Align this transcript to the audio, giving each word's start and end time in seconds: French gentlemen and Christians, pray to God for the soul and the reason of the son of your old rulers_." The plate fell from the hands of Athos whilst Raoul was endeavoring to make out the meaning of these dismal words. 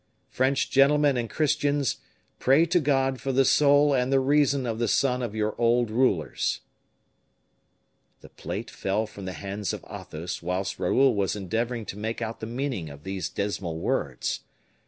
French 0.31 0.71
gentlemen 0.71 1.15
and 1.15 1.29
Christians, 1.29 1.97
pray 2.39 2.65
to 2.65 2.79
God 2.79 3.21
for 3.21 3.31
the 3.31 3.45
soul 3.45 3.93
and 3.93 4.11
the 4.11 4.19
reason 4.19 4.65
of 4.65 4.79
the 4.79 4.87
son 4.87 5.21
of 5.21 5.35
your 5.35 5.53
old 5.61 5.91
rulers_." 5.91 6.61
The 8.21 8.29
plate 8.29 8.71
fell 8.71 9.05
from 9.05 9.25
the 9.25 9.33
hands 9.33 9.73
of 9.73 9.85
Athos 9.87 10.41
whilst 10.41 10.79
Raoul 10.79 11.13
was 11.13 11.35
endeavoring 11.35 11.85
to 11.85 11.99
make 11.99 12.19
out 12.19 12.39
the 12.39 12.47
meaning 12.47 12.89
of 12.89 13.03
these 13.03 13.29
dismal 13.29 13.77
words. 13.77 14.39